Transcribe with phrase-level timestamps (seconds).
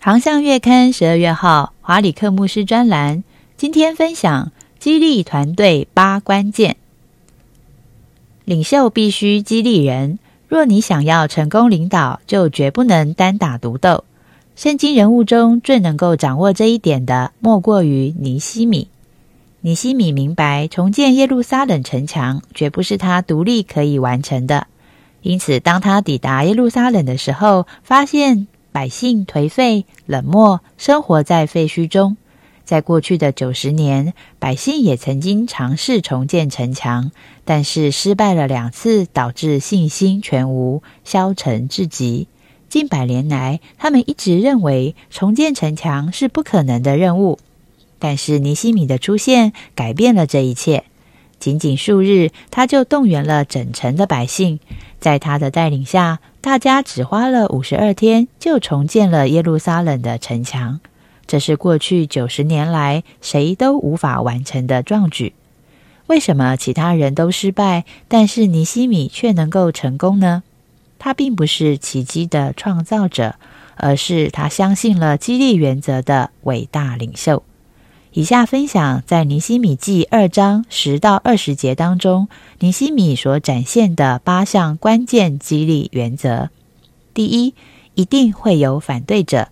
[0.00, 3.24] 航向月刊十二月号华里克牧师专栏，
[3.56, 6.76] 今天分享激励团队八关键。
[8.44, 14.04] 领袖必须激励人，若你想要成功领导，就绝不能单打独斗。
[14.54, 18.86] 圣经人物中最能够掌握这一点的，莫过于尼西米。
[19.62, 24.68] 尼西米明白，重建耶路撒冷城墙绝不是他独立可以完成的，
[25.22, 28.46] 因此当他抵达耶路撒冷的时候，发现。
[28.76, 32.18] 百姓颓废、冷漠，生活在废墟中。
[32.66, 37.10] 在过去的九十年，百姓也曾经尝试重建城墙，
[37.46, 42.28] 但是失败了两次，导致信心全无、消沉至极。
[42.68, 47.38] 近百年来，他们一直认为重建城墙是不可能的任务。
[47.98, 50.84] 但是尼西米的出现改变了这一切。
[51.38, 54.58] 仅仅数日，他就动员了整城的百姓，
[54.98, 56.18] 在他的带领下。
[56.40, 60.78] 大家只花了五十二天就重建了耶路撒冷的城墙，
[61.26, 65.32] 这是过去九十年来谁都无法完成的壮举。
[66.06, 70.44] 为什么其他人都失败，但是尼西米却能够成功呢？
[71.00, 73.34] 他并不是奇迹的创造者，
[73.74, 77.42] 而是他相信了激励原则的伟大领袖。
[78.16, 82.28] 以下分享在尼西米记二章十到二十节当中，
[82.60, 86.48] 尼西米所展现的八项关键激励原则。
[87.12, 87.52] 第一，
[87.92, 89.48] 一定会有反对者。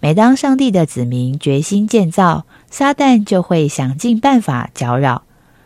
[0.00, 5.24] 每当上帝的子民决心建造，撒旦就会想尽办法搅扰。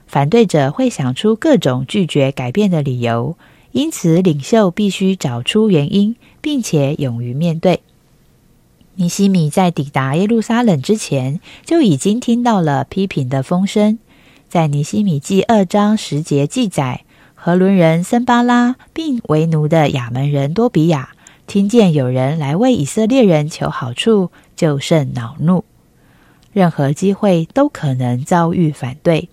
[0.09, 3.37] 反对者会想出各种拒绝改变的理由，
[3.71, 7.81] 因此领袖必须找出原因，并且勇于面对。
[9.01, 14.01] 尼西米在抵达耶路撒冷之前，就已经听到了批评的风声。
[14.49, 17.05] 在尼西米记二章十节记载，
[17.37, 21.11] 和伦人森巴拉并为奴的亚门人多比亚，
[21.47, 25.65] 听见有人来为以色列人求好处，就甚恼怒。
[26.53, 29.29] 任何机会都可能遭遇反对。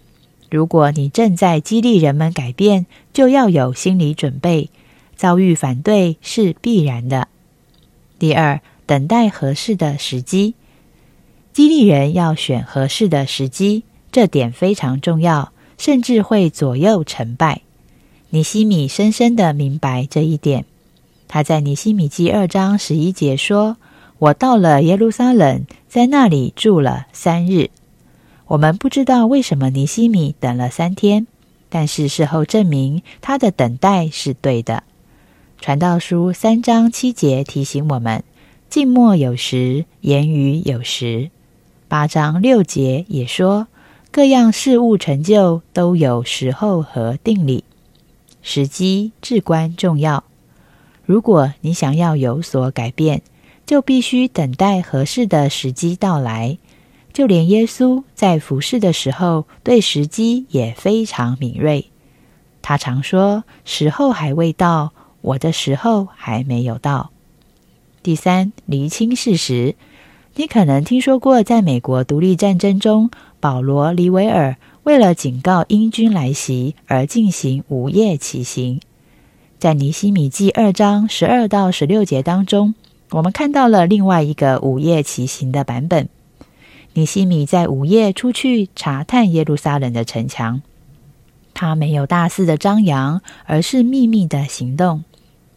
[0.52, 4.70] 如果你正在激励人们改变，就要有心理准备，
[5.16, 7.30] 遭遇反对是必然的。
[8.20, 8.62] 第二。
[8.86, 10.56] 等待合适的时机，
[11.54, 17.62] 激励人要选合适的时机，这点非常重要，甚至会左右成败。
[18.30, 20.66] 尼西米深深的明白这一点。
[21.28, 23.78] 他在尼西米记二章十一节说
[24.20, 27.72] ：“我到了耶路撒冷，在那里住了三日。”
[28.48, 31.26] 我们不知道为什么尼西米等了三天，
[31.70, 34.84] 但是事后证明他的等待是对的。
[35.60, 38.24] 传道书三章七节提醒我们。
[38.70, 41.30] 静默有时，言语有时。
[41.88, 43.68] 八章六节也说，
[44.12, 47.64] 各样事物成就都有时候和定理，
[48.42, 50.24] 时机至关重要。
[51.06, 53.22] 如果你想要有所改变，
[53.66, 56.58] 就必须等待合适的时机到来。
[57.14, 61.86] 就连耶稣在服侍的时候，对时机也非常敏锐。
[62.62, 67.12] 他常说：“时候还未到，我的时候还没有到。”
[68.06, 69.74] 第三，厘清事实。
[70.36, 78.80] 你可能听说过，在美国独立战争中，保罗·李维尔为了警告英军来袭而进行午夜骑行。
[79.58, 82.76] 在尼西米记二章十二到十六节当中，
[83.10, 86.08] 我们看到了另外一个午夜骑行的版本。
[86.94, 90.62] 尼西米在午夜出去查探耶路撒冷的城墙，
[91.56, 95.04] 他没有大肆的张扬，而是秘密的行动。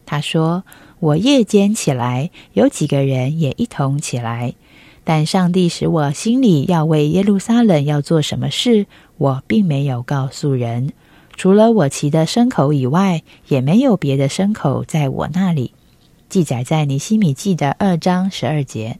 [0.07, 0.63] 他说。
[0.99, 4.53] 我夜间起来，有几个人也一同起来，
[5.03, 8.85] 但上帝使我心里要为耶路撒冷要做什么事，
[9.17, 10.91] 我并没有告诉人。
[11.37, 15.71] 除了我骑的牲口以外，也没有别的牲口在我那里。
[16.27, 18.99] 记载在尼西米记的二章十二节。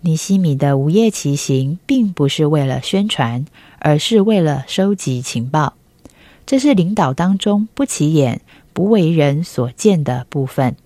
[0.00, 3.46] 尼西米的午夜骑行，并不是为了宣传，
[3.78, 5.74] 而是为了收集情报。
[6.44, 8.40] 这是领导当中不起眼、
[8.72, 10.76] 不为人所见的部分。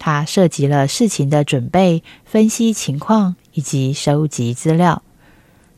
[0.00, 5.02] 他涉及了事情的准备、分析情况以及收集资料。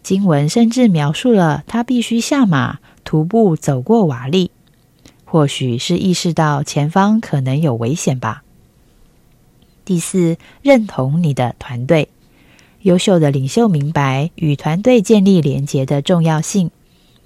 [0.02, 4.48] 经文甚至描述了他必须下马徒步走过瓦砾，
[5.26, 8.42] 或许是意识到前方可能有危险吧。
[9.84, 12.08] 第第四，认同你的团队。
[12.80, 16.70] 优秀的领袖明白与团队建立连结的重要性。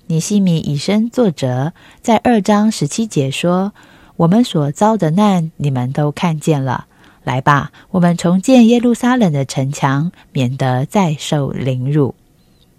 [0.08, 1.72] 尼西米以身作则，
[2.02, 3.72] 在二章十七节说
[4.16, 6.86] ：“我们所遭的难，你们都看见了。
[7.24, 12.14] 来吧，我们重建耶路撒冷的城墙，免得再受凌辱。”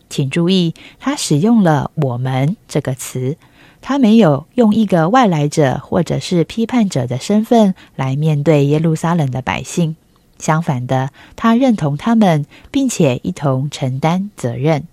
[0.09, 3.35] 请注意，他使用了“我们”这个词，
[3.81, 9.97] 他没有用一个外来者或者是批判者的身份来面对耶路撒冷的百姓。
[10.39, 14.87] 相反的，他认同他们，并且一同承担责任。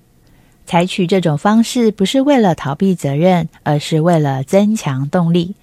[0.66, 5.54] 采取这种方式不是为了逃避责任，而是为了增强动力。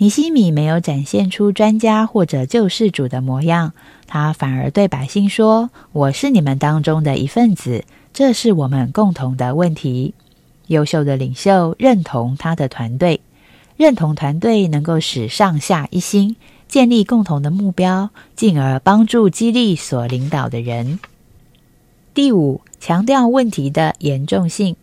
[0.00, 3.74] 尼西米没有展现出专家或者救世主的模样，
[4.06, 10.14] 他反而对百姓说：“我是你们当中的一份子，这是我们共同的问题。”
[10.68, 13.20] 优秀的领袖认同他的团队，
[13.76, 16.36] 认同团队能够使上下一心，
[16.66, 20.98] 建立共同的目标，进而帮助激励所领导的人。
[22.14, 22.62] 第五。
[22.80, 24.74] 强调问题的严重性，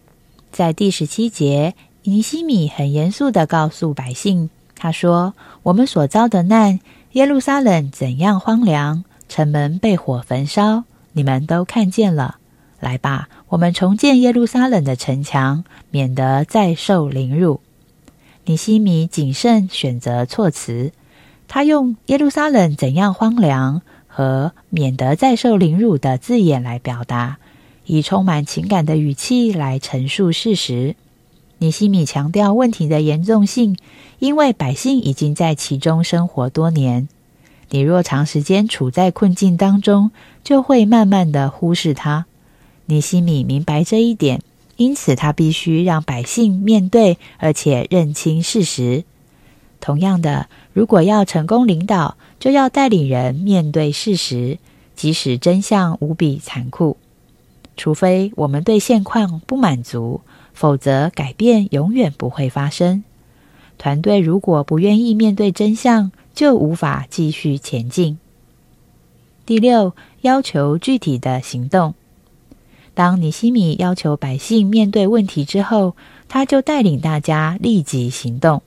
[0.51, 1.73] 在第十七节，
[2.03, 5.33] 尼西米很严肃地告诉百姓：“他说，
[5.63, 6.79] 我们所遭的难，
[7.13, 10.83] 耶路撒冷怎样荒凉，城门被火焚烧，
[11.13, 12.37] 你们都看见了。
[12.79, 17.59] 来吧，我们重建耶路撒冷的城墙，免得再受凌辱。”
[18.45, 20.91] 尼西米谨慎选择措辞，
[21.47, 27.37] 他用“耶路撒冷怎样荒凉”和“免得再受凌辱”的字眼来表达。
[27.89, 30.95] 以充满情感的语气来陈述事实。
[31.59, 33.77] 尼西米强调问题的严重性，
[34.19, 37.07] 因为百姓已经在其中生活多年。
[37.69, 40.11] 你若长时间处在困境当中，
[40.43, 42.25] 就会慢慢的忽视它。
[42.85, 44.41] 尼西米明白这一点，
[44.77, 49.03] 因此他必须让百姓面对而且认清事实。
[49.79, 54.59] 同样的，如果要成功领导，就要带领人面对事实，
[54.95, 56.97] 即使真相无比残酷。
[57.75, 60.21] 除非我们对现况不满足，
[60.57, 63.03] 否则改变永远不会发生。
[63.77, 68.17] 团队如果不愿意面对真相，就无法继续前进。
[69.45, 71.93] 第六，要求具体的行动。
[72.95, 75.95] 当尼西米要求百姓面对问题之后，
[76.27, 78.63] 他就带领大家立即行动。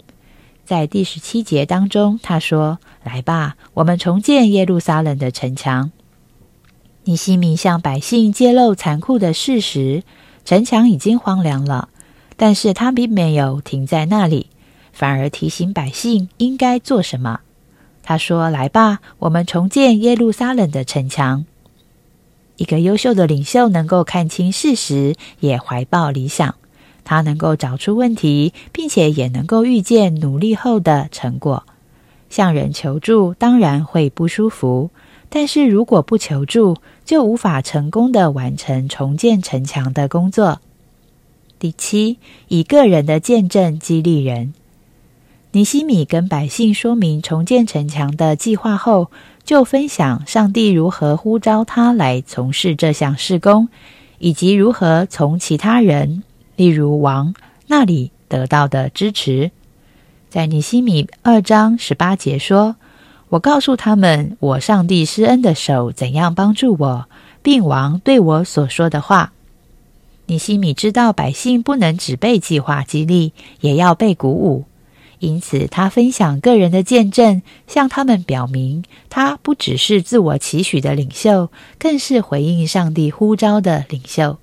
[0.65, 5.91] 在第十七节当中，他说：“来吧，我们重建耶路撒冷的城墙。”
[7.03, 10.05] 尼西米向百姓揭露残酷的事实：
[10.51, 11.91] 城墙已经荒凉了。
[12.37, 14.49] 但是他并没有停在那里，
[14.93, 17.39] 反而提醒百姓应该做什么。
[18.03, 21.45] 他说：“来吧，我们重建耶路撒冷的城墙。”
[22.59, 26.57] 一个优秀的领袖能够看清事实，也怀抱理想。
[27.05, 31.63] 他能够找出问题，并且也能够预见努力后的成果。
[32.29, 34.91] 向人求助当然会不舒服。
[35.33, 36.79] 但是如果不求助，
[37.11, 40.61] 就无法成功的完成重建城墙的工作。
[41.59, 44.55] 第七，以个人的见证激励人。
[45.51, 49.11] 尼西米跟百姓说明重建城墙的计划后，
[49.43, 53.69] 就分享上帝如何呼召他来从事这项事工，
[54.21, 56.23] 以及如何从其他人，
[56.55, 57.35] 例如王
[57.67, 59.51] 那里得到的支持。
[60.29, 62.77] 在尼西米二章十八节说。
[63.31, 67.09] 我告诉他们，我上帝施恩的手怎样帮助我，
[67.43, 69.33] 并王对我所说的话。
[70.27, 74.65] 尼西米知道百姓不能只被计划激励，也要被鼓舞，
[75.21, 84.39] 因此他分享个人的见证，向他们表明，他不只是自我期许的领袖，更是回应上帝呼召的领袖。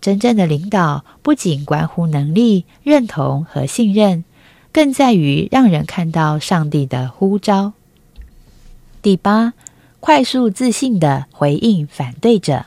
[0.00, 4.24] 真正的领导不仅关乎能力、认同和信任，
[4.72, 7.74] 更在于让人看到上帝的呼召。
[9.08, 9.54] 第八，
[10.00, 12.66] 快速自信的回应反对者。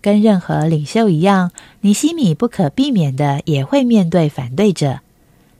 [0.00, 1.50] 跟任何领袖一样，
[1.82, 5.00] 尼西米不可避免的也会面对反对者。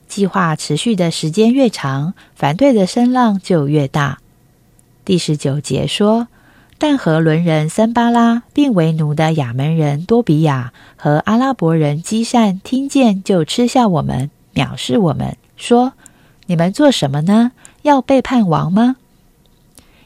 [0.07, 4.17] 计划持续的时间越长，反对的声浪就越大。
[5.05, 6.27] 第十九节说
[6.79, 15.93] ：“但和伦人森巴拉，并为奴的亚门人多比亚和阿拉伯人基善听见，就嗤笑我们，藐视我们，说：
[16.47, 17.51] 你们做什么呢？
[17.83, 18.95] 要背叛王吗？”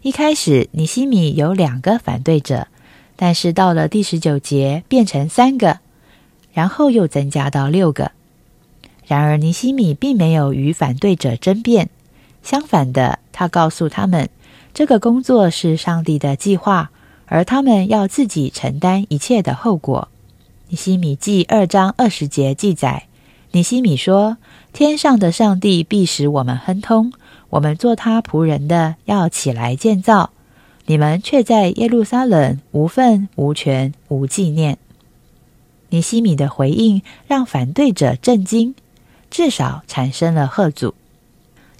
[0.05, 2.67] 一开始，尼西米有两个反对者，
[3.15, 5.79] 但是到了第十九节变成三个，
[6.53, 8.11] 然后又增加到六个。
[9.07, 11.89] 然而，尼西米并没有与反对者争辩，
[12.43, 14.29] 相反的，他告诉他们，
[14.75, 16.91] 这个工作是上帝的计划，
[17.25, 20.09] 而他们要自己承担一切的后果。
[20.67, 23.07] 尼西米记二章二十节记载，
[23.53, 24.37] 尼西米说
[24.71, 27.11] ：“天上的上帝必使我们亨通。”
[27.55, 30.31] 我们做他仆人的要起来建造，
[30.87, 34.77] 你们却在耶路撒冷无份、无权、无纪念。
[35.87, 38.75] 尼西米的回应让反对者震惊，
[39.31, 40.95] 至少产生了贺阻。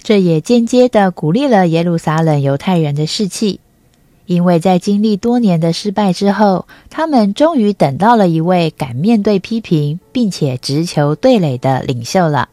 [0.02, 3.60] 这也间接的鼓励了耶路撒冷犹太人的士气，
[4.24, 12.48] 因为在经历多年的失败之后，他们终于等到了一位敢面对批评并且直球对垒的领袖了。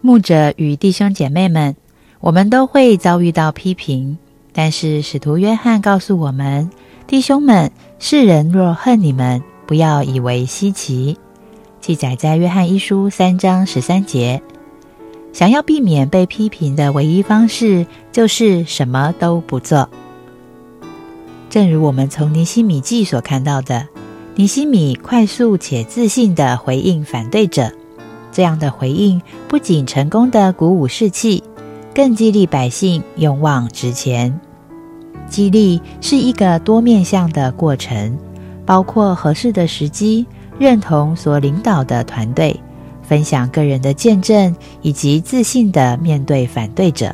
[0.00, 1.74] 牧者与弟兄姐妹们，
[2.20, 4.18] 我们都会遭遇到批评，
[4.52, 6.68] 但是使徒约翰告诉我们：
[7.06, 11.16] 弟兄们，世人若恨你们，不要以为稀奇。
[11.80, 14.42] 记载在约翰一书三章十三节。
[15.32, 19.88] 想要避免被批评的唯一方式，就是什么都不做。
[21.48, 23.86] 正如我们从尼西米记所看到的，
[24.34, 27.70] 尼西米快速且自信的回应反对者。
[28.32, 31.42] 这样的回应不仅成功的鼓舞士气，
[31.98, 34.38] 更激励百姓勇往直前。
[35.28, 38.16] 激励是一个多面向的过程，
[38.64, 40.24] 包括合适的时机、
[40.60, 42.60] 认同所领导的团队。
[43.02, 47.12] 分享个人的见证，以及自信的面对反对者。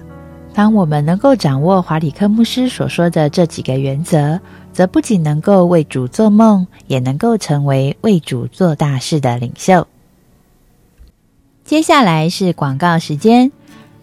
[0.53, 4.39] 当我们能够掌握华里克牧师所说的这几个原则，
[4.71, 9.87] 则不仅能够为主做梦，也能够成为为主做大事的领袖。
[11.65, 13.51] 接下来是广告时间，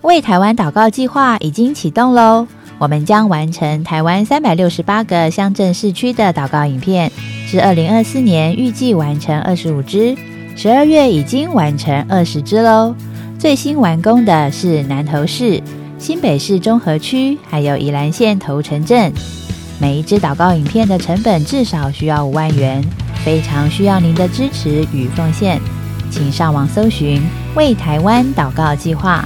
[0.01, 2.47] 为台湾祷告计划已经启动喽！
[2.79, 7.11] 我们将完成台湾三百六十八个乡镇市区的祷告影片，
[7.47, 10.17] 至二零二四年预计完成二十五支。
[10.55, 12.95] 十二月已经完成二十支喽，
[13.37, 15.61] 最新完工的是南投市、
[15.99, 19.13] 新北市中和区，还有宜兰县头城镇。
[19.79, 22.83] 每一支祷告影片的成本至少需要五万元，
[23.23, 25.61] 非常需要您的支持与奉献，
[26.09, 27.21] 请上网搜寻
[27.55, 29.23] “为台湾祷告计划”。